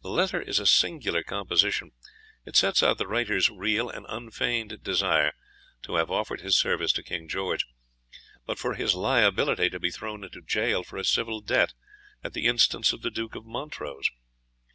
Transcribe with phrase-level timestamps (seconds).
[0.00, 1.92] The letter is a singular composition.
[2.46, 5.34] It sets out the writer's real and unfeigned desire
[5.82, 7.66] to have offered his service to King George,
[8.46, 11.74] but for his liability to be thrown into jail for a civil debt,
[12.24, 14.08] at the instance of the Duke of Montrose.